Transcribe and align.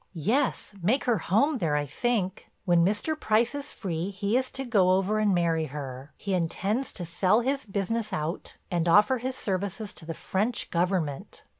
"Yes, 0.15 0.73
make 0.81 1.03
her 1.03 1.19
home 1.19 1.59
there, 1.59 1.75
I 1.75 1.85
think. 1.85 2.49
When 2.65 2.83
Mr. 2.83 3.13
Price 3.15 3.53
is 3.53 3.71
free 3.71 4.09
he 4.09 4.35
is 4.35 4.49
to 4.49 4.65
go 4.65 4.89
over 4.89 5.19
and 5.19 5.31
marry 5.31 5.65
her. 5.65 6.11
He 6.17 6.33
intends 6.33 6.91
to 6.93 7.05
sell 7.05 7.41
his 7.41 7.65
business 7.65 8.11
out 8.11 8.57
and 8.71 8.89
offer 8.89 9.19
his 9.19 9.35
services 9.35 9.93
to 9.93 10.07
the 10.07 10.15
French 10.15 10.71
government." 10.71 11.43